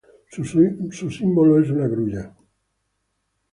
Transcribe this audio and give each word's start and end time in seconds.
Su 0.33 1.11
símbolo 1.11 1.59
es 1.61 1.69
una 1.69 1.85
grulla. 1.87 2.35